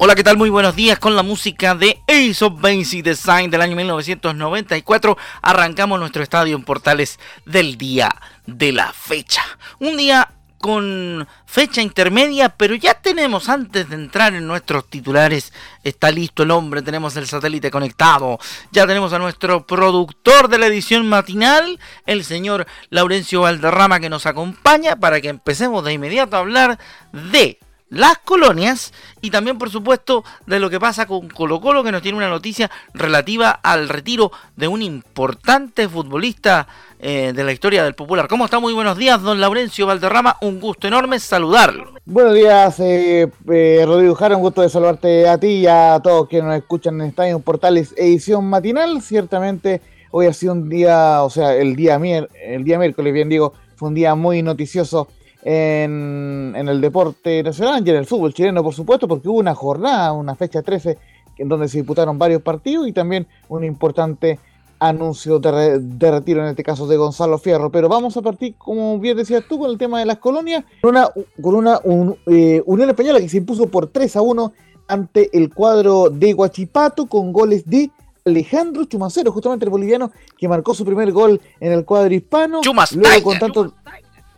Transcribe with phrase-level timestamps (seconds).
[0.00, 0.36] Hola, ¿qué tal?
[0.36, 5.18] Muy buenos días con la música de Ace of Basic Design del año 1994.
[5.42, 8.08] Arrancamos nuestro estadio en Portales del día
[8.46, 9.42] de la fecha.
[9.80, 16.12] Un día con fecha intermedia, pero ya tenemos antes de entrar en nuestros titulares, está
[16.12, 18.38] listo el hombre, tenemos el satélite conectado,
[18.70, 24.26] ya tenemos a nuestro productor de la edición matinal, el señor Laurencio Valderrama que nos
[24.26, 26.78] acompaña para que empecemos de inmediato a hablar
[27.12, 27.58] de
[27.90, 32.02] las colonias y también por supuesto de lo que pasa con Colo Colo que nos
[32.02, 36.66] tiene una noticia relativa al retiro de un importante futbolista
[37.00, 38.28] eh, de la historia del popular.
[38.28, 38.58] ¿Cómo está?
[38.58, 41.92] Muy buenos días, don Laurencio Valderrama, un gusto enorme saludarlo.
[42.04, 46.28] Buenos días, eh, eh, Rodrigo Jara, un gusto de saludarte a ti y a todos
[46.28, 49.00] que nos escuchan en Estadio Portales edición matinal.
[49.00, 49.80] Ciertamente
[50.10, 52.00] hoy ha sido un día, o sea, el día,
[52.44, 55.08] el día miércoles, bien digo, fue un día muy noticioso
[55.42, 60.12] en, el deporte nacional y en el fútbol chileno, por supuesto, porque hubo una jornada,
[60.12, 60.98] una fecha 13,
[61.38, 64.38] en donde se disputaron varios partidos y también un importante
[64.80, 67.70] anuncio de, retiro, en este caso de Gonzalo Fierro.
[67.70, 70.90] Pero vamos a partir, como bien decías tú, con el tema de las colonias, con
[70.90, 71.08] una,
[71.40, 71.80] con una
[72.26, 74.52] eh, Unión Española que se impuso por 3 a 1
[74.88, 77.90] ante el cuadro de Guachipato con goles de
[78.24, 82.60] Alejandro Chumacero, justamente el boliviano que marcó su primer gol en el cuadro hispano.
[82.94, 83.74] Luego con tanto,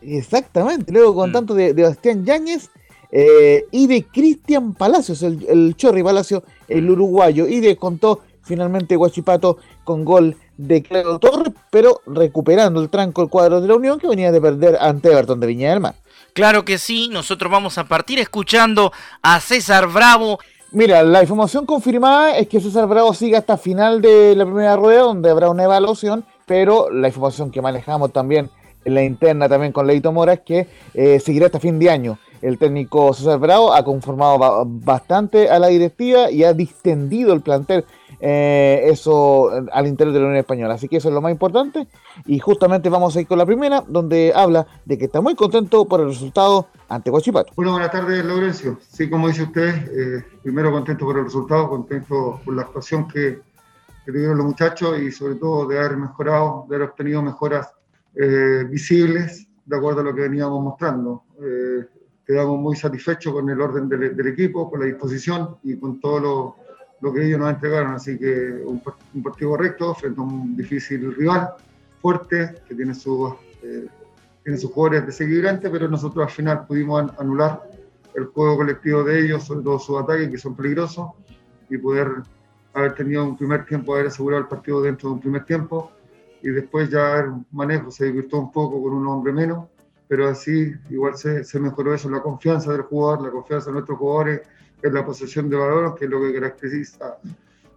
[0.01, 1.33] Exactamente, luego con mm.
[1.33, 2.69] tanto de, de Bastián Yáñez
[3.11, 8.95] eh, y de Cristian Palacios, el, el Chorri Palacio, el uruguayo, y de contó finalmente
[8.95, 13.99] Guachipato con gol de Claudio Torres, pero recuperando el tranco el cuadro de la Unión
[13.99, 15.95] que venía de perder ante Everton de Viña del Mar.
[16.33, 20.39] Claro que sí, nosotros vamos a partir escuchando a César Bravo.
[20.71, 25.01] Mira, la información confirmada es que César Bravo sigue hasta final de la primera rueda,
[25.01, 28.49] donde habrá una evaluación, pero la información que manejamos también
[28.85, 32.17] la interna también con Leito Mora que eh, seguirá hasta fin de año.
[32.41, 37.85] El técnico César Bravo ha conformado bastante a la directiva y ha distendido el plantel
[38.19, 40.75] eh, eso al interior de la Unión Española.
[40.75, 41.87] Así que eso es lo más importante.
[42.25, 45.85] Y justamente vamos a ir con la primera, donde habla de que está muy contento
[45.85, 47.53] por el resultado ante Guachipato.
[47.55, 48.79] Bueno, buenas tardes, Laurencio.
[48.87, 53.39] Sí, como dice usted, eh, primero contento por el resultado, contento por la actuación que,
[54.05, 57.71] que tuvieron los muchachos y sobre todo de haber mejorado, de haber obtenido mejoras
[58.15, 61.23] eh, visibles de acuerdo a lo que veníamos mostrando.
[61.41, 61.85] Eh,
[62.25, 66.55] quedamos muy satisfechos con el orden del, equipo, con la disposición y con todo lo,
[67.01, 67.93] lo, que ellos nos entregaron.
[67.93, 68.81] Así que un,
[69.23, 71.49] partido correcto frente a un difícil rival,
[72.01, 73.33] fuerte, que tiene, sus
[73.63, 73.87] eh,
[74.43, 77.61] tiene sus jugadores desequilibrantes, pero nosotros al final pudimos anular
[78.15, 81.11] el juego colectivo de ellos, sobre todo sus ataques, que son peligrosos,
[81.69, 82.09] y poder
[82.73, 85.91] haber tenido un primer tiempo, haber asegurado el partido dentro de un primer tiempo
[86.41, 89.67] y después ya el manejo se divirtió un poco con un hombre menos,
[90.07, 94.41] pero así igual se, mejoró eso, la confianza del jugador, la confianza de nuestros jugadores
[94.81, 97.17] en la posesión de valor, que es lo que caracteriza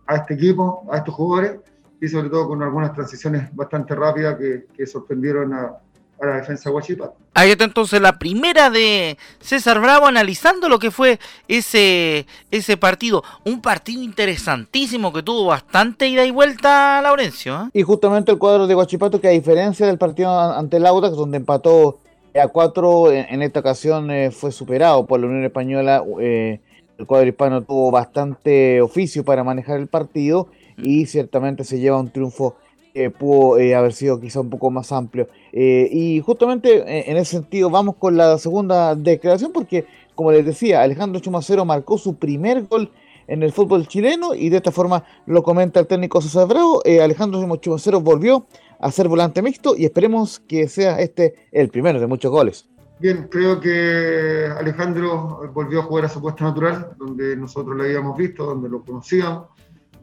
[0.06, 1.60] a este equipo, a estos jugadores,
[2.00, 5.78] y sobre todo con algunas transiciones bastante rápidas que sorprendieron a,
[6.20, 7.14] a la defensa Guachipato.
[7.34, 13.24] Ahí está entonces la primera de César Bravo analizando lo que fue ese, ese partido.
[13.44, 17.54] Un partido interesantísimo que tuvo bastante ida y vuelta, Laurencio.
[17.54, 17.70] ¿eh?
[17.72, 21.38] Y justamente el cuadro de Guachipato, que a diferencia del partido ante el Audax, donde
[21.38, 21.98] empató
[22.40, 26.04] a cuatro, en, esta ocasión eh, fue superado por la Unión Española.
[26.20, 26.60] Eh,
[26.98, 32.10] el cuadro hispano tuvo bastante oficio para manejar el partido y ciertamente se lleva un
[32.10, 32.56] triunfo
[32.94, 35.28] que pudo eh, haber sido quizá un poco más amplio.
[35.52, 39.84] Eh, y justamente eh, en ese sentido vamos con la segunda declaración porque,
[40.14, 42.90] como les decía, Alejandro Chumacero marcó su primer gol
[43.26, 46.82] en el fútbol chileno y de esta forma lo comenta el técnico César Bravo.
[47.02, 48.46] Alejandro Chumacero volvió
[48.78, 52.68] a ser volante mixto y esperemos que sea este el primero de muchos goles.
[53.00, 58.16] Bien, creo que Alejandro volvió a jugar a su puesto natural, donde nosotros lo habíamos
[58.16, 59.48] visto, donde lo conocíamos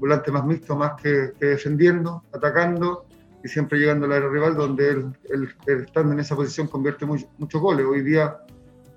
[0.01, 3.05] volante más mixto, más que, defendiendo, atacando
[3.43, 7.85] y siempre llegando al área rival, donde él, estando en esa posición convierte muchos goles.
[7.85, 8.37] Hoy día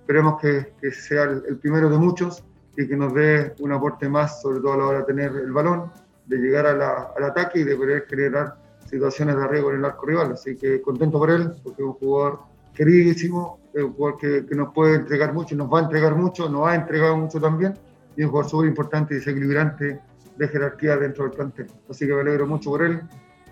[0.00, 2.42] esperemos que, sea el, primero de muchos
[2.76, 5.52] y que nos dé un aporte más, sobre todo a la hora de tener el
[5.52, 5.92] balón,
[6.24, 8.56] de llegar al ataque y de poder generar
[8.88, 10.32] situaciones de arriesgo en el arco rival.
[10.32, 12.40] Así que contento por él, porque es un jugador
[12.72, 16.48] queridísimo, es un jugador que, que nos puede entregar mucho, nos va a entregar mucho,
[16.48, 17.74] nos ha entregado mucho también,
[18.16, 20.00] y es un jugador súper importante y desequilibrante
[20.36, 21.66] de jerarquía dentro del plantel.
[21.88, 23.00] Así que me alegro mucho por él,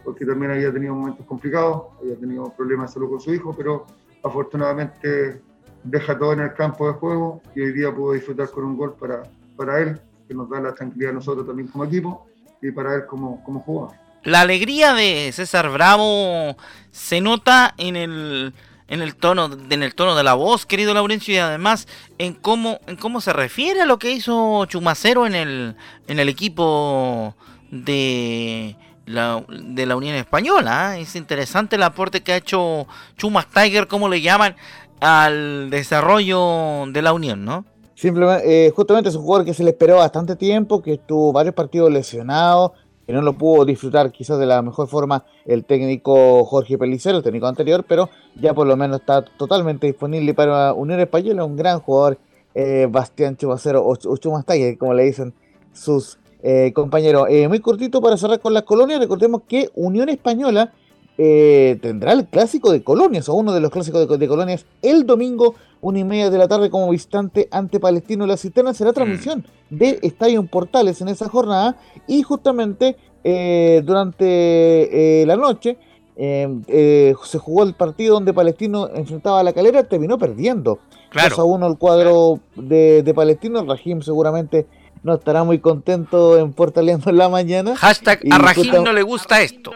[0.05, 3.87] porque también había tenido momentos complicados, había tenido problemas de salud con su hijo, pero
[4.23, 5.41] afortunadamente
[5.85, 8.95] deja todo en el campo de juego y hoy día pudo disfrutar con un gol
[8.99, 9.23] para,
[9.57, 12.27] para él, que nos da la tranquilidad a nosotros también como equipo
[12.61, 13.97] y para él como, como jugador.
[14.25, 16.57] La alegría de César Bravo
[16.93, 18.55] se nota en el
[18.89, 21.89] en el tono en el tono de la voz, querido Laurencio, y además
[22.19, 25.77] en cómo en cómo se refiere a lo que hizo Chumacero en el
[26.09, 27.35] en el equipo
[27.71, 28.77] de
[29.07, 30.99] la, de la Unión Española.
[30.99, 31.03] ¿eh?
[31.03, 32.87] Es interesante el aporte que ha hecho
[33.17, 34.57] Chumas Tiger, como le llaman,
[35.01, 37.65] al desarrollo de la Unión, ¿no?
[37.95, 41.55] Simplemente, eh, justamente es un jugador que se le esperó bastante tiempo, que estuvo varios
[41.55, 42.73] partidos lesionados,
[43.07, 47.25] que no lo pudo disfrutar quizás de la mejor forma el técnico Jorge Pelicero, el
[47.25, 48.09] técnico anterior, pero
[48.41, 52.19] ya por lo menos está totalmente disponible para Unión Española, un gran jugador,
[52.55, 55.33] eh, Bastián Chumacero o, Chumastalle, como le dicen
[55.73, 57.27] sus eh, compañeros.
[57.31, 60.73] Eh, muy cortito para cerrar con las colonias, recordemos que Unión Española
[61.15, 65.99] tendrá el clásico de colonias, o uno de los clásicos de colonias, el domingo una
[65.99, 68.73] y media de la tarde como visitante ante Palestino La Cisterna.
[68.73, 68.95] Será mm.
[68.95, 71.77] transmisión de Estadio Portales en esa jornada
[72.07, 75.77] y justamente eh, durante eh, la noche
[76.17, 80.79] eh, se jugó el partido donde Palestino enfrentaba a la calera, terminó perdiendo.
[81.11, 81.43] Claro.
[81.43, 83.63] a uno el cuadro de, de Palestino.
[83.67, 84.67] Rajim seguramente
[85.03, 87.77] no estará muy contento en Portaleando en la mañana.
[87.77, 89.73] Hashtag a Rajim no le gusta esto.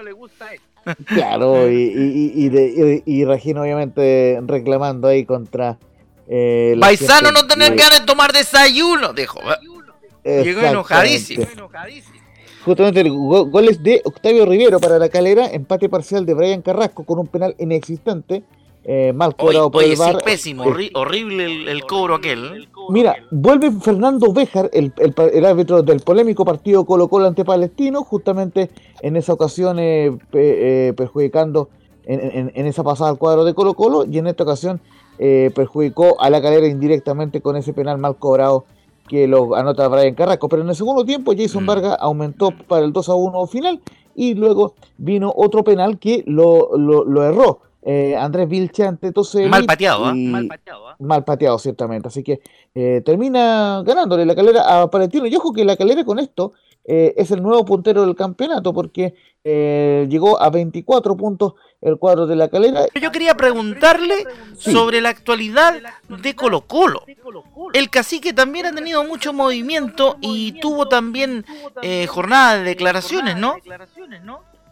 [1.07, 5.79] Claro, y, y, y, y, Rajim obviamente reclamando ahí contra
[6.29, 9.41] eh, Paisano no tener ganas de tomar desayuno, dijo.
[10.25, 11.47] Llegó enojadísimo.
[12.65, 17.21] Justamente el goles de Octavio Rivero para la calera, empate parcial de Brian Carrasco con
[17.21, 18.43] un penal inexistente.
[18.89, 20.23] Eh, mal cobrado por el bar.
[20.23, 20.65] pésimo,
[20.95, 22.69] horrible el, cobro aquel.
[22.89, 28.71] Mira, vuelve Fernando Béjar, el, el, árbitro del polémico partido Colo Colo ante Palestino, justamente
[29.03, 31.69] en esa ocasión eh, eh, perjudicando
[32.05, 34.81] en, en, esa pasada al cuadro de Colo Colo y en esta ocasión
[35.19, 38.65] eh, perjudicó a la calera indirectamente con ese penal mal cobrado
[39.09, 40.49] que lo anota Brian Carrasco.
[40.49, 41.67] Pero en el segundo tiempo Jason mm.
[41.67, 43.81] Vargas aumentó para el 2 a 1 final
[44.15, 47.61] y luego vino otro penal que lo, lo, erró.
[47.83, 49.49] Eh, Andrés Vilchante, entonces...
[49.49, 50.15] Mal pateado, ¿eh?
[50.15, 52.09] Mal pateado, Mal pateado, ciertamente.
[52.09, 52.41] Así que
[52.75, 55.27] eh, termina ganándole la calera a Palestino.
[55.27, 56.53] Y ojo que la calera con esto
[56.87, 62.49] es el nuevo puntero del campeonato porque llegó a 24 puntos el cuadro de la
[62.49, 62.87] calera.
[63.01, 64.15] Yo quería preguntarle
[64.57, 65.75] sobre la actualidad
[66.09, 67.05] de Colo Colo.
[67.73, 71.45] El cacique también ha tenido mucho movimiento y tuvo también
[71.83, 73.57] eh, jornada de declaraciones, ¿no?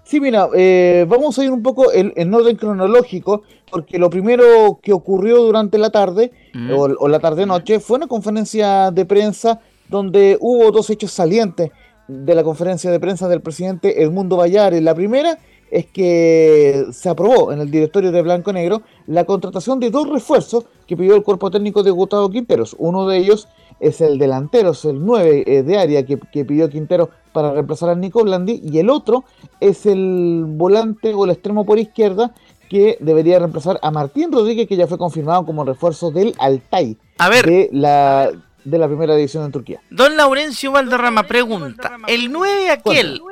[0.05, 4.93] Sí, mira, eh, vamos a ir un poco en, orden cronológico, porque lo primero que
[4.93, 6.71] ocurrió durante la tarde, mm.
[6.73, 11.71] o, la tarde-noche, fue una conferencia de prensa donde hubo dos hechos salientes
[12.09, 14.83] de la conferencia de prensa del presidente Edmundo Vallares.
[14.83, 15.39] La primera
[15.71, 20.67] es que se aprobó en el directorio de Blanco Negro la contratación de dos refuerzos
[20.87, 22.77] que pidió el cuerpo técnico de Gustavo Quinteros.
[22.79, 23.49] Uno de ellos
[23.81, 27.95] es el delantero, es el 9 eh, de área que, pidió Quintero para reemplazar a
[27.95, 29.25] Nico Blandi, y el otro
[29.61, 32.33] es el volante o el extremo por izquierda
[32.69, 36.97] que debería reemplazar a Martín Rodríguez, que ya fue confirmado como refuerzo del Altay
[37.45, 38.31] de la
[38.65, 39.81] de la primera división en Turquía.
[39.91, 43.23] Don Laurencio Valderrama pregunta, ¿el 9 aquel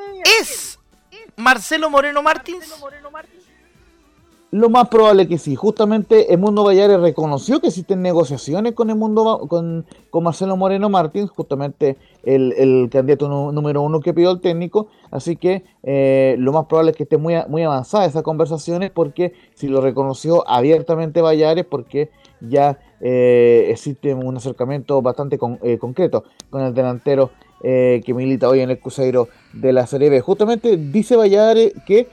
[0.41, 0.79] es
[1.37, 2.73] Marcelo Moreno Martins?
[4.53, 5.55] Lo más probable que sí.
[5.57, 10.91] Justamente el Mundo Vallares reconoció que existen negociaciones con el mundo con, con Marcelo Moreno
[10.91, 14.89] Martins, justamente el, candidato número uno que pidió el técnico.
[15.11, 19.33] Así que eh, lo más probable es que esté muy, muy avanzada esas conversaciones, porque
[19.55, 22.11] si lo reconoció abiertamente Vallares, porque
[22.43, 28.61] ya eh, existe un acercamiento bastante eh, concreto con el delantero eh, que milita hoy
[28.61, 30.21] en el Cruzeiro de la Serie B.
[30.21, 32.09] Justamente dice Valladares que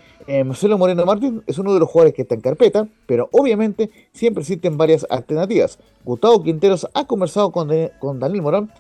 [0.45, 4.41] Marcelo Moreno Martín es uno de los jugadores que está en carpeta, pero obviamente siempre
[4.41, 5.79] existen varias alternativas.
[6.05, 8.71] Gustavo Quinteros ha conversado con, con Daniel Morán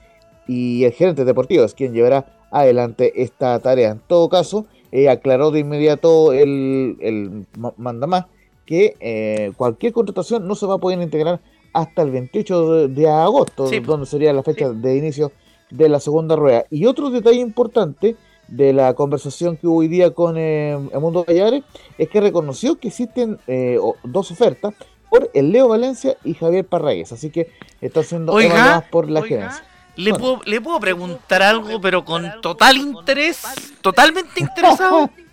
[0.47, 3.89] y el gerente deportivo es quien llevará adelante esta tarea.
[3.89, 4.67] En todo caso,
[5.09, 7.47] aclaró de inmediato el, el
[7.77, 8.27] mandamás
[8.67, 11.39] que cualquier contratación no se va a poder integrar
[11.73, 15.31] hasta el 28 de, agosto, donde sería la fecha de inicio
[15.69, 16.65] de la segunda rueda.
[16.69, 18.15] Y otro detalle importante
[18.47, 21.63] de la conversación que hubo hoy día con eh, el Mundo Vallares
[21.97, 24.73] es que reconoció que existen eh, dos ofertas
[25.09, 27.11] por el Leo Valencia y Javier Parragués.
[27.11, 29.63] Así que está siendo oiga, por la gerencia.
[29.95, 33.43] ¿le, puedo, ¿Le puedo preguntar algo, pero con total interés?
[33.81, 35.09] ¿Totalmente interesado?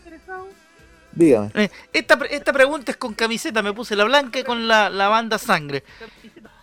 [1.17, 1.51] Dígame.
[1.55, 5.09] Eh, esta, esta pregunta es con camiseta, me puse la blanca y con la, la
[5.09, 5.83] banda sangre.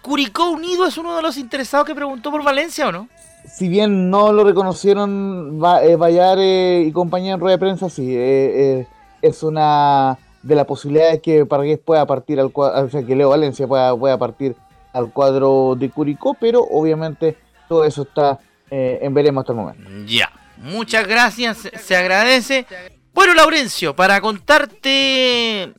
[0.01, 3.09] ¿Curicó Unido es uno de los interesados que preguntó por Valencia o no?
[3.45, 10.17] si bien no lo reconocieron Bayar y compañía en rueda de prensa, sí, es una
[10.41, 13.95] de las posibilidades que Pargués pueda partir al cuadro, o sea, que Leo Valencia pueda,
[13.95, 14.55] pueda partir
[14.93, 17.35] al cuadro de Curicó, pero obviamente
[17.67, 19.89] todo eso está en veremos hasta el momento.
[20.05, 22.65] Ya, muchas gracias, se agradece.
[23.13, 25.73] Bueno, Laurencio, para contarte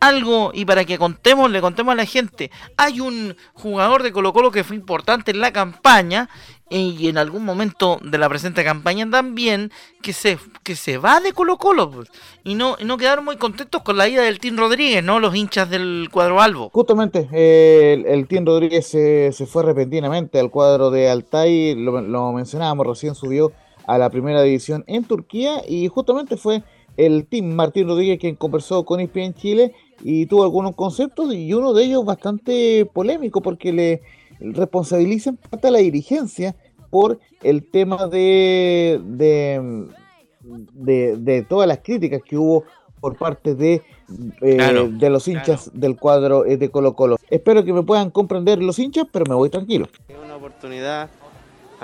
[0.00, 4.32] algo y para que contemos, le contemos a la gente, hay un jugador de Colo
[4.32, 6.28] Colo que fue importante en la campaña
[6.68, 9.70] y en algún momento de la presente campaña también
[10.02, 12.08] que se, que se va de Colo Colo pues,
[12.42, 15.20] y no, no quedaron muy contentos con la ida del Tim Rodríguez, ¿no?
[15.20, 16.70] Los hinchas del cuadro Albo.
[16.70, 22.32] Justamente, eh, el, el, Tim Rodríguez se, fue repentinamente al cuadro de Altay, lo, lo
[22.32, 23.52] mencionábamos, recién subió
[23.86, 26.62] a la primera división en Turquía y justamente fue
[26.96, 31.52] el team Martín Rodríguez quien conversó con ISPI en Chile y tuvo algunos conceptos y
[31.52, 34.02] uno de ellos bastante polémico porque le
[34.40, 36.54] responsabilizan parte a la dirigencia
[36.90, 39.96] por el tema de, de,
[41.16, 42.64] de, todas las críticas que hubo
[43.00, 43.82] por parte de,
[44.40, 47.16] eh, de los hinchas del cuadro de Colo Colo.
[47.28, 49.88] Espero que me puedan comprender los hinchas, pero me voy tranquilo.
[50.08, 51.10] Es una oportunidad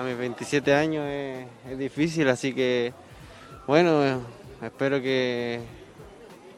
[0.01, 2.95] a mis 27 años es, difícil, así que
[3.67, 4.23] bueno,
[4.63, 5.61] espero que,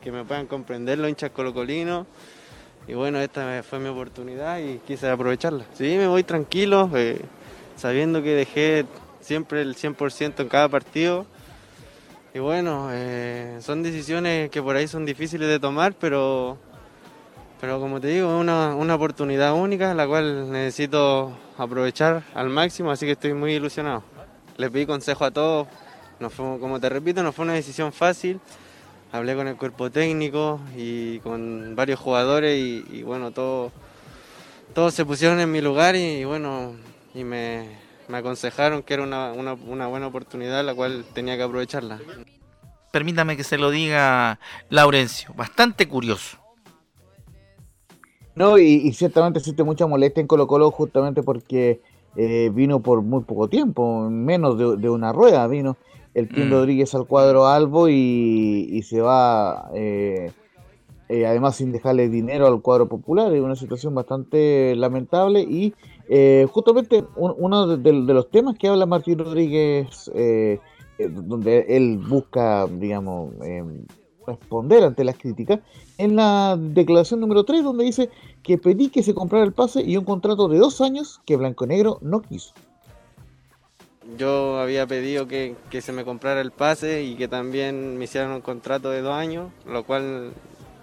[0.00, 2.06] que me puedan comprender los hinchas colocolinos.
[2.87, 5.64] Y bueno, esta fue mi oportunidad y quise aprovecharla.
[5.75, 7.20] Sí, me voy tranquilo, eh,
[7.76, 8.87] sabiendo que dejé
[9.20, 11.26] siempre el 100% en cada partido.
[12.34, 16.58] Y bueno, eh, son decisiones que por ahí son difíciles de tomar, pero
[17.62, 22.90] pero como te digo, es una, una oportunidad única, la cual necesito aprovechar al máximo,
[22.90, 24.02] así que estoy muy ilusionado.
[24.57, 25.69] Le pedí consejo a todos,
[26.37, 28.40] como te repito, no fue una decisión fácil.
[29.12, 33.71] Hablé con el cuerpo técnico y con varios jugadores y, bueno, todos
[34.75, 36.75] todos se pusieron en mi lugar y, bueno,
[37.14, 37.78] y me,
[38.09, 42.00] me, aconsejaron que era una, una, una buena oportunidad la cual tenía que aprovecharla.
[42.90, 46.41] Permítame que se lo diga Laurencio, bastante curioso
[48.34, 51.80] no, y, ciertamente existe mucha molestia en Colo Colo justamente porque
[52.16, 55.76] eh, vino por muy poco tiempo, menos de, una rueda vino
[56.14, 56.50] el Tim mm.
[56.50, 60.30] Rodríguez al cuadro Albo y, se va eh,
[61.08, 65.74] eh, además sin dejarle dinero al cuadro popular, es una situación bastante lamentable y
[66.48, 70.10] justamente uno de, los temas que habla Martín Rodríguez,
[70.98, 73.84] donde él busca, digamos, em,
[74.26, 75.60] responder ante las críticas
[75.98, 78.10] en la declaración número 3 donde dice
[78.42, 81.66] que pedí que se comprara el pase y un contrato de dos años que Blanco
[81.66, 82.52] Negro no quiso.
[84.18, 88.40] Yo había pedido que, se me comprara el pase y que también me hicieran un
[88.40, 90.32] contrato de dos años, lo cual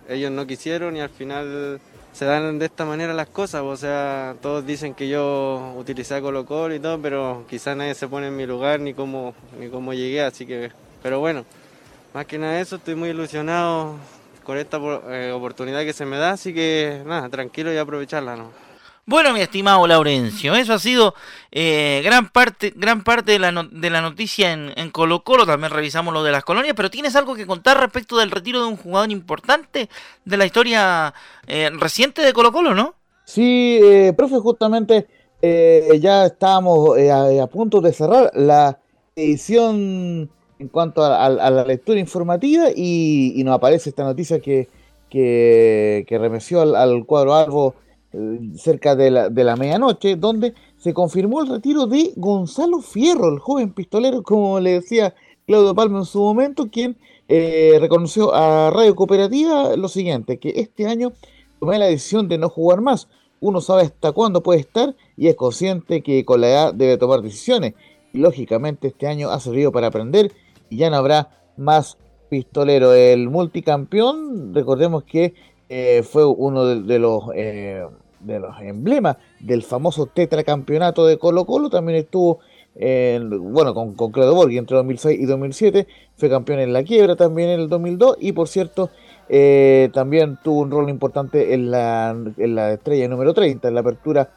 [0.07, 1.81] ellos no quisieron y al final
[2.13, 3.61] se dan de esta manera las cosas.
[3.61, 8.07] O sea, todos dicen que yo utilicé Colo Colo y todo, pero quizás nadie se
[8.07, 10.71] pone en mi lugar ni cómo, ni cómo llegué, así que...
[11.03, 11.45] Pero bueno,
[12.13, 13.95] más que nada eso, estoy muy ilusionado
[14.43, 18.35] con esta eh, oportunidad que se me da, así que nada, tranquilo y aprovecharla.
[18.35, 18.51] ¿no?
[19.05, 21.13] Bueno, mi estimado Laurencio, eso ha sido
[21.51, 25.45] eh, gran parte, gran parte de, la de la noticia en, en, Colo Colo.
[25.45, 28.67] También revisamos lo de las colonias, pero ¿tienes algo que contar respecto del retiro de
[28.67, 29.87] un jugador importante
[30.25, 31.13] de la historia
[31.45, 32.95] eh, reciente de Colo Colo, no?
[33.25, 33.79] Sí,
[34.17, 35.05] profe, justamente
[36.01, 38.79] ya estábamos a, a punto de cerrar la
[39.15, 44.67] edición en cuanto a, la lectura informativa y, nos aparece esta noticia que,
[45.09, 47.75] que, remeció al, cuadro Albo
[48.11, 53.29] eh, cerca de la, de la medianoche, donde se confirmó el retiro de Gonzalo Fierro,
[53.29, 55.15] el joven pistolero, como le decía
[55.47, 56.97] Claudio Palma en su momento, quien
[57.29, 61.13] eh, reconoció a Radio Cooperativa lo siguiente, que este año
[61.59, 63.07] tomé la decisión de no jugar más.
[63.39, 67.21] Uno sabe hasta cuándo puede estar y es consciente que con la edad debe tomar
[67.21, 67.73] decisiones.
[68.11, 70.31] Lógicamente este año ha servido para aprender
[70.69, 71.97] y ya no habrá más
[72.29, 72.93] pistolero.
[72.93, 75.33] El multicampeón, recordemos que
[75.67, 77.83] eh, fue uno de, los eh,
[78.19, 82.39] de los emblemas del famoso tetracampeonato de Colo Colo, también estuvo
[82.75, 87.49] bueno, con, con Claudio Borghi entre 2006 y 2007, fue campeón en la quiebra también
[87.49, 88.89] en el 2002 y por cierto
[89.27, 93.81] eh, también tuvo un rol importante en la, en la estrella número 30, en la
[93.81, 94.31] apertura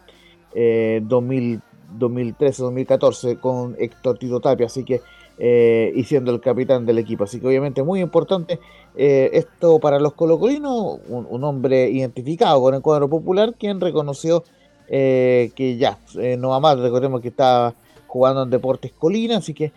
[0.55, 5.01] 2013-2014 con Héctor Tito Tapia, así que
[5.39, 7.25] eh, y siendo el capitán del equipo.
[7.25, 8.61] Así que obviamente muy importante
[8.97, 14.45] eh, esto para los colocolinos, un, hombre identificado con el cuadro popular, quien reconoció
[14.89, 15.99] eh, que ya
[16.39, 17.75] no va más, recordemos que estaba
[18.07, 19.73] jugando en Deportes Colina, así que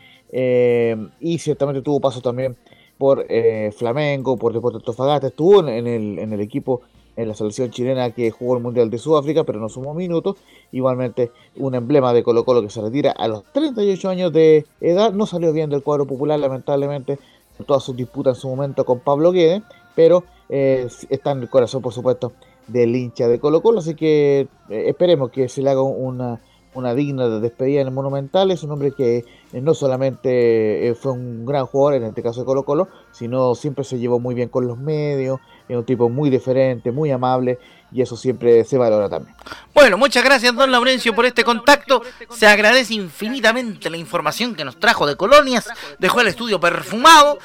[1.22, 2.58] y ciertamente tuvo paso también
[2.98, 3.26] por
[3.72, 6.82] Flamengo, por Deportes Tofagasta, estuvo en, el, en el equipo
[7.16, 10.38] en la selección chilena que jugó el Mundial de Sudáfrica, pero no sumó minutos.
[10.72, 15.14] Igualmente, un emblema de Colo Colo que se retira a los 38 años de edad.
[15.14, 17.18] No salió bien del cuadro popular, lamentablemente,
[17.58, 19.64] en todas sus disputas en su momento con Pablo Guedes,
[19.96, 22.34] pero eh, está en el corazón, por supuesto,
[22.68, 23.80] del hincha de Colo Colo.
[23.80, 26.42] Así que eh, esperemos que se le haga una,
[26.74, 28.52] una digna despedida en el Monumental.
[28.52, 32.46] Es un hombre que eh, no solamente fue un gran jugador, en este caso de
[32.46, 36.30] Colo Colo, sino siempre se llevó muy bien con los medios, es un tipo muy
[36.30, 37.60] diferente, muy amable
[37.92, 39.36] y eso siempre se valora también.
[39.74, 42.02] Bueno, muchas gracias don Laurencio por este contacto.
[42.30, 47.40] Se agradece infinitamente la información que nos trajo de Colonias, dejó el estudio perfumado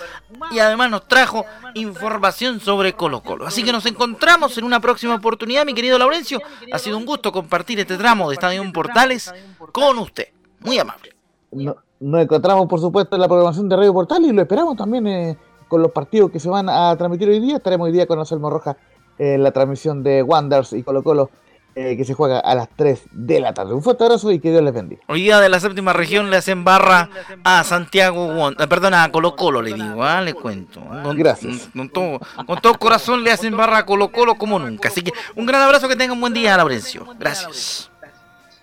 [0.51, 3.47] y además nos trajo información sobre Colo Colo.
[3.47, 6.41] Así que nos encontramos en una próxima oportunidad, mi querido Laurencio.
[6.73, 9.33] Ha sido un gusto compartir este tramo de Estadio Portales
[9.73, 10.29] con usted.
[10.61, 11.15] Muy amable.
[11.53, 15.07] nos encontramos, por supuesto, en la programación de Radio Portal y lo esperamos también.
[15.07, 15.39] Eh,
[15.71, 17.57] con los partidos que se van a transmitir hoy día.
[17.57, 18.77] Estaremos hoy día con Anselmo Roja
[19.19, 21.31] en la transmisión de Wanders y Colo Colo.
[21.77, 23.73] Eh, que se juega a las 3 de la tarde.
[23.73, 25.03] Un fuerte abrazo y que Dios les bendiga.
[25.07, 27.09] Hoy día de la séptima región le hacen barra
[27.45, 30.21] a Santiago, eh, perdón, a Colo Colo le digo, ¿ah?
[30.21, 30.83] le cuento.
[31.15, 31.71] Gracias.
[31.75, 34.89] Con todo, con todo corazón le hacen barra a Colo Colo como nunca.
[34.89, 37.07] Así que un gran abrazo, que tengan un buen día, Laurencio.
[37.17, 37.89] Gracias.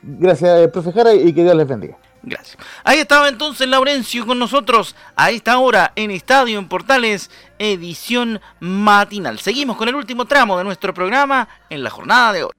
[0.02, 1.98] Gracias, eh, profe Jara, y que Dios les bendiga.
[2.27, 2.57] Gracias.
[2.84, 9.39] Ahí estaba entonces Laurencio con nosotros a esta hora en Estadio en Portales, edición matinal.
[9.39, 12.51] Seguimos con el último tramo de nuestro programa en la jornada de hoy.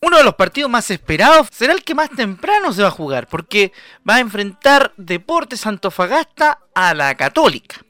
[0.00, 3.26] Uno de los partidos más esperados será el que más temprano se va a jugar,
[3.26, 3.72] porque
[4.08, 7.84] va a enfrentar Deportes Antofagasta a la Católica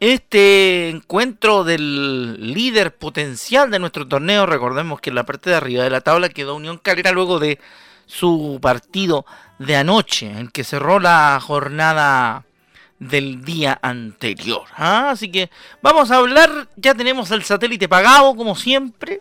[0.00, 4.46] este encuentro del líder potencial de nuestro torneo.
[4.46, 7.60] Recordemos que en la parte de arriba de la tabla quedó Unión Calera luego de
[8.06, 9.26] su partido
[9.58, 12.44] de anoche, en que cerró la jornada
[12.98, 14.64] del día anterior.
[14.76, 15.10] ¿ah?
[15.10, 15.50] Así que
[15.82, 19.20] vamos a hablar, ya tenemos el satélite pagado como siempre.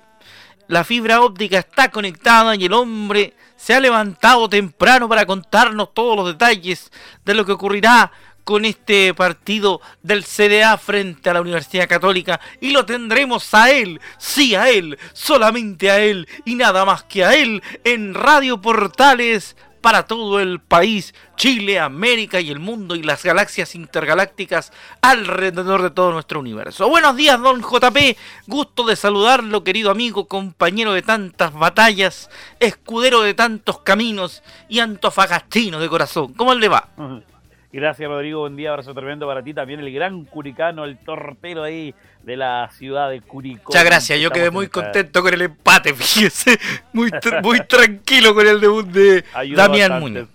[0.68, 6.16] La fibra óptica está conectada y el hombre se ha levantado temprano para contarnos todos
[6.16, 6.92] los detalles
[7.26, 8.12] de lo que ocurrirá
[8.50, 14.02] con este partido del CDA frente a la Universidad Católica y lo tendremos a él,
[14.18, 19.56] sí a él, solamente a él y nada más que a él en Radio Portales
[19.82, 25.92] para todo el país, Chile, América y el mundo y las galaxias intergalácticas alrededor de
[25.92, 26.90] todo nuestro universo.
[26.90, 28.18] Buenos días, don JP.
[28.48, 35.80] Gusto de saludarlo, querido amigo, compañero de tantas batallas, escudero de tantos caminos y antofagastino
[35.80, 36.34] de corazón.
[36.34, 36.90] ¿Cómo le va?
[37.72, 38.40] Gracias, Rodrigo.
[38.42, 39.54] Buen día, abrazo tremendo para ti.
[39.54, 43.72] También el gran Curicano, el tortero ahí de la ciudad de Curicó.
[43.72, 44.20] Muchas gracias.
[44.20, 46.60] Yo quedé muy contento con el empate, fíjese.
[46.94, 47.12] Muy,
[47.44, 49.24] muy tranquilo con el debut de
[49.56, 50.30] Damián Muñoz.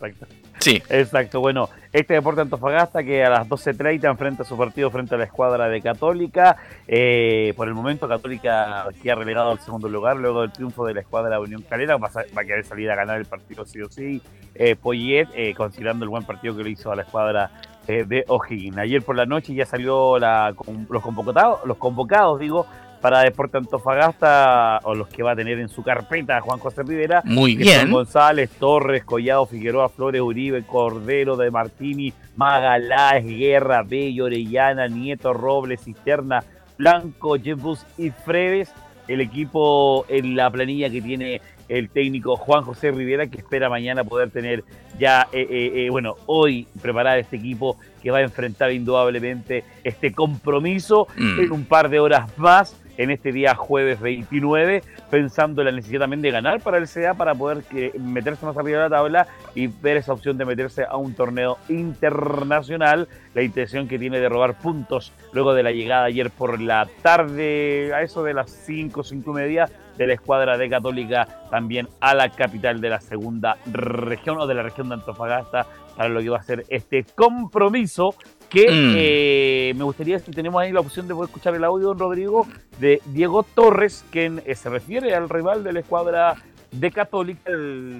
[0.64, 0.83] Sí.
[0.88, 1.40] Exacto.
[1.40, 5.68] Bueno, este Deporte Antofagasta que a las 12.30 enfrenta su partido frente a la escuadra
[5.68, 6.57] de Católica.
[6.88, 11.00] Eh, por el momento Católica queda relegado al segundo lugar luego del triunfo de la
[11.03, 11.98] escuadra de Unión Calera.
[11.98, 14.22] Va a, va a querer salir a ganar el partido sí o sí.
[14.55, 17.50] Eh, Poyet, eh, considerando el buen partido que le hizo a la escuadra
[17.87, 18.79] eh, de O'Higgins.
[18.79, 20.55] Ayer por la noche ya salió la,
[20.88, 22.66] los convocados, los convocados digo,
[23.04, 27.20] para Deporte Antofagasta, o los que va a tener en su carpeta Juan José Rivera.
[27.26, 27.90] Muy bien.
[27.90, 35.82] González, Torres, Collado, Figueroa, Flores, Uribe, Cordero, De Martini, Magaláes, Guerra, Bello, Orellana, Nieto, Robles,
[35.84, 36.42] Cisterna,
[36.78, 38.72] Blanco, Jebus y Fredes.
[39.06, 44.04] El equipo en la planilla que tiene el técnico Juan José Rivera, que espera mañana
[44.04, 44.64] poder tener
[44.98, 50.10] ya, eh, eh, eh, bueno, hoy preparar este equipo que va a enfrentar indudablemente este
[50.14, 51.40] compromiso mm.
[51.40, 56.00] en un par de horas más en este día jueves 29, pensando en la necesidad
[56.00, 57.64] también de ganar para el CDA para poder
[57.98, 61.59] meterse más arriba de la tabla y ver esa opción de meterse a un torneo
[61.68, 63.09] internacional.
[63.35, 67.92] La intención que tiene de robar puntos luego de la llegada ayer por la tarde,
[67.94, 72.14] a eso de las 5, 5 y media, de la escuadra de Católica también a
[72.14, 76.28] la capital de la segunda región o de la región de Antofagasta para lo que
[76.28, 78.14] va a ser este compromiso
[78.54, 78.94] que mm.
[78.96, 82.46] eh, me gustaría si tenemos ahí la opción de poder escuchar el audio, don Rodrigo,
[82.78, 86.36] de Diego Torres, quien eh, se refiere al rival de la escuadra
[86.70, 87.50] de Católica.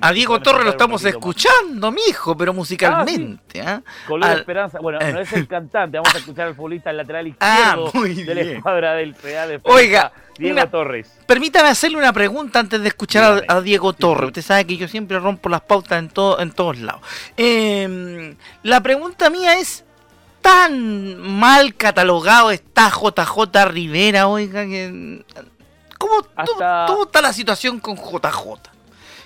[0.01, 3.61] a Diego Torres lo estamos escuchando, mijo, pero musicalmente.
[3.61, 3.83] Ah,
[4.23, 4.33] ¿ah?
[4.33, 4.79] Esperanza.
[4.81, 8.41] Bueno, no es el cantante, vamos a escuchar al futbolista lateral ah, izquierdo de la
[8.53, 11.19] escuadra del PA de Oiga, Diego Torres.
[11.27, 14.29] Permítame hacerle una pregunta antes de escuchar a, Diego Torres.
[14.29, 17.03] Usted sabe que yo siempre rompo las pautas en, todo, en todos lados.
[17.37, 19.84] Em, la pregunta mía es
[20.45, 25.25] tan mal catalogado está JJ Rivera, oiga, que...
[25.97, 28.61] ¿Cómo, está la situación con JJ?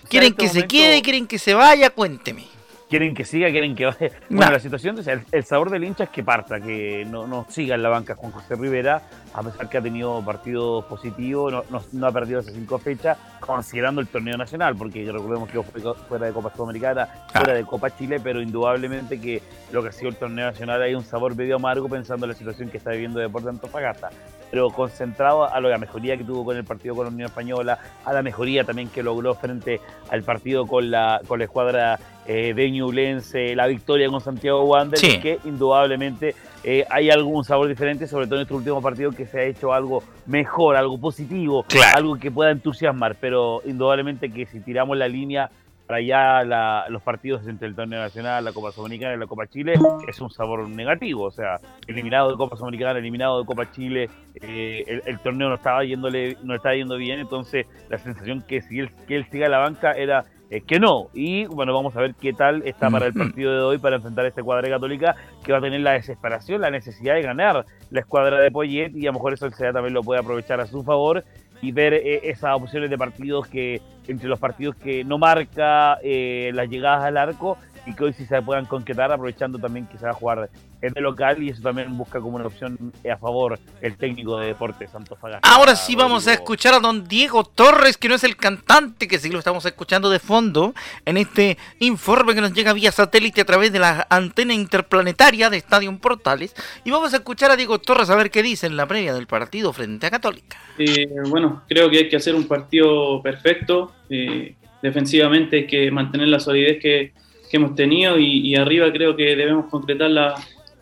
[0.09, 1.03] ¿Quieren este que se quede?
[1.03, 1.91] ¿Quieren que se vaya?
[1.91, 2.47] Cuénteme.
[2.89, 4.11] Quieren que siga, quieren que vaya.
[4.31, 4.97] Bueno, la situación
[5.33, 8.33] el, sabor del hincha es que parta, que no, no siga en la banca Juan
[8.33, 9.03] José Rivera,
[9.35, 14.01] a pesar que ha tenido partidos positivos, no, no, ha perdido esas cinco fechas, considerando
[14.01, 18.21] el torneo nacional, porque recordemos que fue fuera de Copa Sudamericana, fuera de Copa Chile,
[18.23, 21.89] pero indudablemente que lo que ha sido el torneo nacional hay un sabor medio amargo
[21.89, 24.11] pensando en la situación que está viviendo Deportes Antofagasta.
[24.51, 28.13] Pero concentrado a la mejoría que tuvo con el partido con la Unión Española, a
[28.15, 29.79] la mejoría también que logró frente
[30.11, 35.01] al partido con la, con la escuadra eh, de Ñublense, la victoria con Santiago Wander,
[35.01, 39.41] que indudablemente eh, hay algún sabor diferente, sobre todo en este último partido que se
[39.41, 41.65] ha hecho algo mejor, algo positivo,
[41.95, 45.51] algo que pueda entusiasmar, pero indudablemente que si tiramos la línea
[45.87, 49.73] para allá los partidos entre el torneo nacional, la Copa Sudamericana y la Copa Chile
[50.07, 51.23] es un sabor negativo.
[51.23, 55.83] O sea, eliminado de Copa Sudamericana, eliminado de Copa Chile, eh, el, torneo no estaba
[55.85, 59.49] yéndole, no estaba yendo bien, entonces la sensación que si él, que él siga a
[59.49, 61.09] la banca era eh, que no.
[61.13, 64.25] Y bueno, vamos a ver qué tal está para el partido de hoy para enfrentar
[64.25, 68.01] a este cuadra católica que va a tener la desesperación, la necesidad de ganar la
[68.01, 70.67] escuadra de Poyet y a lo mejor eso el SEA también lo puede aprovechar a
[70.67, 71.25] su favor
[71.61, 76.51] y ver eh, esas opciones de partidos que, entre los partidos que no marca eh,
[76.55, 80.05] las llegadas al arco y que hoy sí se puedan concretar, aprovechando también que se
[80.05, 83.59] va a jugar en el local y eso también busca como una opción a favor
[83.81, 85.49] el técnico de Deportes Santos Fagasta.
[85.49, 89.19] Ahora sí vamos a escuchar a don Diego Torres, que no es el cantante, que
[89.19, 93.45] sí lo estamos escuchando de fondo en este informe que nos llega vía satélite a
[93.45, 96.55] través de la antena interplanetaria de Estadio Portales.
[96.85, 99.27] Y vamos a escuchar a Diego Torres a ver qué dice en la previa del
[99.27, 100.57] partido frente a Católica.
[100.79, 103.93] Eh, bueno, creo que hay que hacer un partido perfecto.
[104.09, 107.13] Eh, defensivamente hay que mantener la solidez que
[107.49, 110.35] que hemos tenido y, arriba creo que debemos concretar la,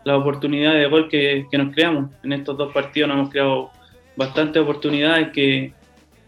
[0.05, 2.11] la oportunidad de gol que, nos creamos.
[2.22, 3.70] En estos dos partidos nos hemos creado
[4.16, 5.72] bastantes oportunidades que,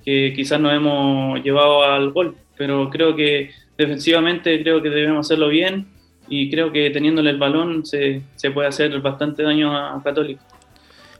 [0.04, 5.48] que quizás nos hemos llevado al gol, pero creo que defensivamente creo que debemos hacerlo
[5.48, 5.86] bien
[6.28, 10.42] y creo que teniéndole el balón se, se puede hacer bastante daño a Católica.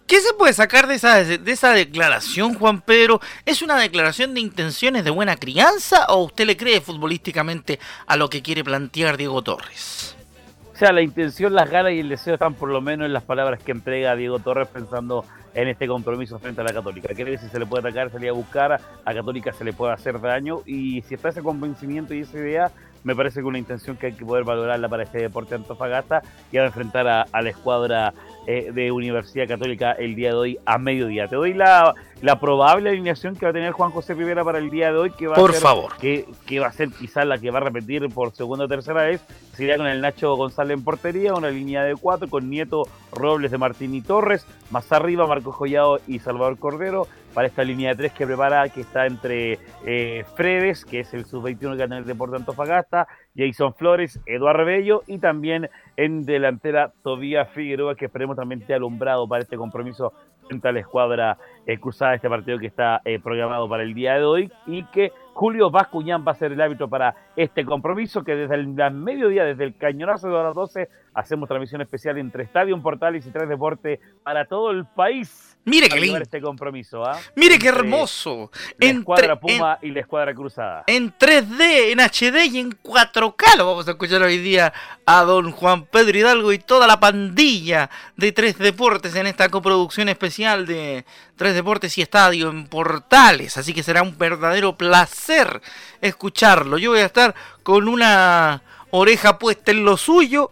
[0.09, 3.21] ¿Qué se puede sacar de esa, de esa declaración, Juan Pedro?
[3.44, 8.31] ¿Es una declaración de intenciones de buena crianza o usted le cree futbolísticamente a lo
[8.31, 10.16] que quiere plantear Diego Torres?
[10.73, 13.25] O sea, la intención, las ganas y el deseo están por lo menos en las
[13.25, 17.09] palabras que entrega Diego Torres pensando en este compromiso frente a la Católica.
[17.12, 19.75] Cree que si se le puede atacar, se le a buscar, a Católica se le
[19.75, 22.71] puede hacer daño y si está ese convencimiento y esa idea,
[23.05, 26.57] me parece que una intención que hay que poder valorarla para este deporte Antofagasta y
[26.57, 28.14] a enfrentar a la escuadra
[28.50, 31.28] eh, de Universidad Católica el día de hoy a mediodía.
[31.28, 34.70] Te doy la, la probable alineación que va a tener Juan José Rivera para el
[34.70, 35.94] día de hoy, que va por a ser, favor.
[35.98, 39.02] Que, que, va a ser quizás la que va a repetir por segunda o tercera
[39.02, 39.20] vez.
[39.52, 43.58] Sería con el Nacho González en portería, una línea de cuatro, con Nieto Robles de
[43.58, 48.12] Martín y Torres, más arriba Marcos Joyado y Salvador Cordero, para esta línea de tres
[48.12, 52.05] que prepara, que está entre eh, Fredes, que es el sub-21 que va a tener
[52.05, 58.61] Deporte Antofagasta, Jason Flores, Eduardo Bello y también en delantera Tobías Figueroa, que esperemos también
[58.61, 60.12] esté alumbrado para este compromiso
[60.49, 64.14] frente a la escuadra eh, cruzada, este partido que está eh, programado para el día
[64.14, 68.35] de hoy y que Julio Bascuñán va a ser el árbitro para este compromiso que
[68.35, 73.25] desde el mediodía, desde el cañonazo de las 12, hacemos transmisión especial entre Estadio Portales
[73.27, 76.18] y Tres Deportes para todo el país Mire qué lindo.
[76.18, 77.18] este compromiso, ¿ah?
[77.37, 78.50] Mire qué hermoso.
[78.78, 80.85] La escuadra Puma y la escuadra cruzada.
[80.87, 84.72] En 3D, en HD y en 4K lo vamos a escuchar hoy día
[85.07, 90.09] a don Juan Pedro Hidalgo y toda la pandilla de Tres Deportes en esta coproducción
[90.09, 91.04] especial de
[91.37, 93.57] Tres Deportes y Estadio en Portales.
[93.57, 95.61] Así que será un verdadero placer
[96.00, 96.78] escucharlo.
[96.78, 100.50] Yo voy a estar con una oreja puesta en lo suyo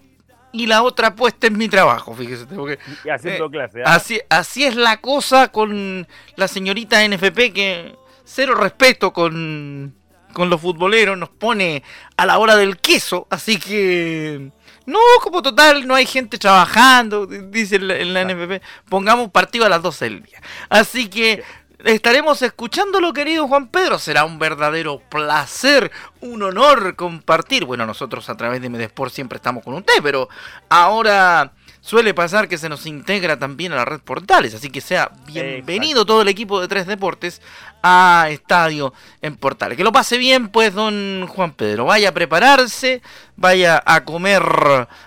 [0.59, 2.47] y la otra puesta en mi trabajo, fíjese.
[2.47, 3.83] Porque, y haciendo eh, clase.
[3.85, 3.95] ¿ah?
[3.95, 9.95] Así, así es la cosa con la señorita NFP que cero respeto con,
[10.33, 11.83] con los futboleros, nos pone
[12.17, 14.51] a la hora del queso, así que...
[14.85, 18.63] No, como total, no hay gente trabajando, dice en la, NFP.
[18.89, 20.41] Pongamos partido a las 12 del día.
[20.69, 21.43] Así que
[21.85, 23.99] estaremos escuchándolo, querido Juan Pedro.
[23.99, 27.65] Será un verdadero placer, un honor compartir.
[27.65, 30.29] Bueno, nosotros a través de Medesport siempre estamos con usted, pero
[30.69, 34.55] ahora suele pasar que se nos integra también a la red Portales.
[34.55, 37.41] Así que sea bienvenido todo el equipo de Tres Deportes
[37.83, 39.77] a Estadio en Portales.
[39.77, 41.85] Que lo pase bien, pues, don Juan Pedro.
[41.85, 43.03] Vaya a prepararse,
[43.37, 44.43] vaya a comer,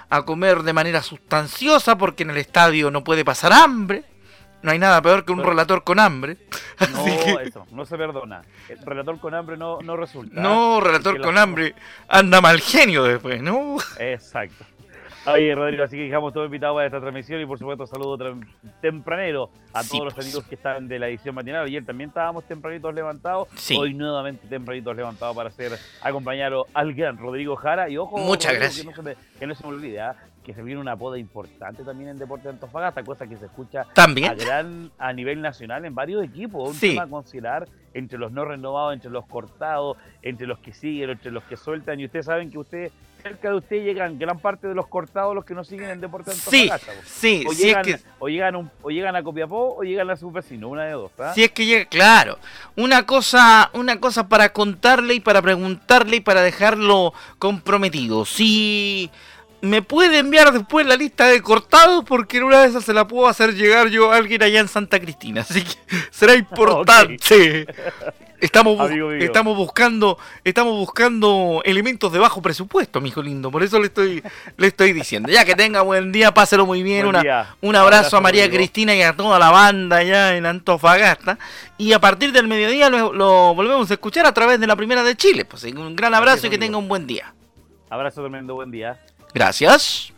[0.09, 4.05] a comer de manera sustanciosa, porque en el estadio no puede pasar hambre.
[4.61, 6.37] No hay nada peor que un relator con hambre.
[6.93, 8.41] No, eso, no se perdona.
[8.69, 10.39] El relator con hambre no, resulta.
[10.39, 11.75] No, relator con hambre
[12.07, 13.75] anda mal genio después, ¿no?
[13.99, 14.63] Exacto.
[15.25, 18.17] Oye, Rodrigo, así que dejamos todo invitado para esta transmisión y por supuesto saludo
[18.81, 20.25] tempranero a todos los pues.
[20.25, 21.65] amigos que están de la edición matinal.
[21.65, 27.57] Ayer también estábamos tempranitos levantados, hoy nuevamente tempranitos levantados para hacer acompañar al gran Rodrigo
[27.57, 27.89] Jara.
[27.89, 28.85] Y ojo, muchas gracias.
[28.85, 30.15] Que no, se me, que no se me olvide, ¿ah?
[30.43, 33.85] Que se viene una poda importante también en Deporte de Antofagasta, cosa que se escucha
[33.93, 34.31] ¿También?
[34.31, 36.71] A, gran, a nivel nacional en varios equipos.
[36.71, 41.09] Un tema a considerar entre los no renovados, entre los cortados, entre los que siguen,
[41.09, 41.99] entre los que sueltan.
[41.99, 45.45] Y ustedes saben que usted cerca de usted llegan gran parte de los cortados, los
[45.45, 46.93] que no siguen en Deporte de Antofagasta.
[47.03, 47.45] Sí, sí.
[47.47, 47.85] O, llegan,
[48.19, 51.11] o, llegan o llegan a Copiapó o llegan a su vecino, una de dos.
[51.19, 51.33] ¿ah?
[51.33, 52.39] Si es que llega, claro.
[52.75, 58.25] Una cosa, una cosa para contarle y para preguntarle y para dejarlo comprometido.
[58.25, 59.11] Si
[59.61, 63.07] me puede enviar después la lista de cortados porque en una de esas se la
[63.07, 65.41] puedo hacer llegar yo a alguien allá en Santa Cristina.
[65.41, 65.75] Así que
[66.11, 67.67] será importante.
[68.41, 73.51] Estamos, estamos buscando estamos buscando elementos de bajo presupuesto, mi hijo lindo.
[73.51, 74.23] Por eso le estoy
[74.55, 75.29] le estoy diciendo.
[75.29, 77.05] Ya que tenga buen día, páselo muy bien.
[77.05, 81.37] Una, un abrazo, a María Cristina y a toda la banda allá en Antofagasta.
[81.77, 85.03] Y a partir del mediodía lo, lo volvemos a escuchar a través de la Primera
[85.03, 85.43] de Chile.
[85.43, 87.33] Pues un gran abrazo y que tenga un buen día.
[87.89, 88.97] Abrazo tremendo, buen día.
[89.33, 90.11] Gracias.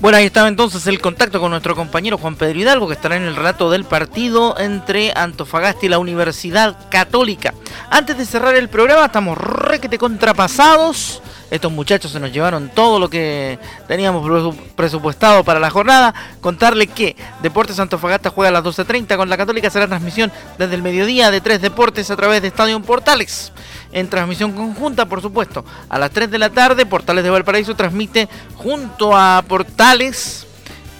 [0.00, 3.24] Bueno, ahí estaba entonces el contacto con nuestro compañero Juan Pedro Hidalgo, que estará en
[3.24, 7.52] el relato del partido entre Antofagasta y la Universidad Católica.
[7.90, 11.20] Antes de cerrar el programa, estamos requete contrapasados.
[11.50, 13.58] Estos muchachos se nos llevaron todo lo que
[13.88, 16.14] teníamos presupuestado para la jornada.
[16.40, 19.70] Contarle que Deportes Antofagasta juega a las 12.30 con la Católica.
[19.70, 23.52] Será transmisión desde el mediodía de tres deportes a través de Estadio Portales
[23.92, 25.64] en transmisión conjunta, por supuesto.
[25.88, 30.46] A las 3 de la tarde, Portales de Valparaíso transmite junto a Portales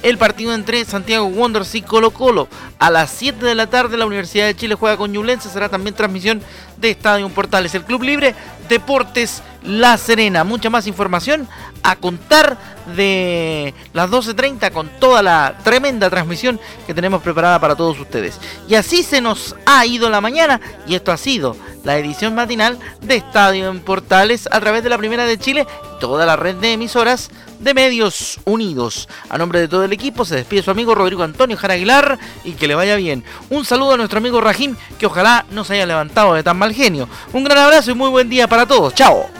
[0.02, 2.48] el partido entre Santiago Wanderers y Colo Colo.
[2.78, 5.94] A las 7 de la tarde la Universidad de Chile juega con Ñublense, será también
[5.94, 6.42] transmisión
[6.78, 7.74] de Estadio Portales.
[7.74, 8.34] El Club Libre
[8.68, 10.44] Deportes La Serena.
[10.44, 11.48] Mucha más información
[11.82, 12.56] a contar
[12.96, 18.38] de las 12.30 con toda la tremenda transmisión que tenemos preparada para todos ustedes.
[18.68, 22.78] Y así se nos ha ido la mañana y esto ha sido la edición matinal
[23.02, 25.66] de Estadio en Portales a través de la Primera de Chile
[25.96, 29.08] y toda la red de emisoras de Medios Unidos.
[29.28, 32.52] A nombre de todo el equipo se despide su amigo Rodrigo Antonio Jara Aguilar y
[32.52, 33.24] que le vaya bien.
[33.50, 36.74] Un saludo a nuestro amigo Rajim que ojalá no se haya levantado de tan mal
[36.74, 37.08] genio.
[37.32, 38.94] Un gran abrazo y muy buen día para todos.
[38.94, 39.39] Chao.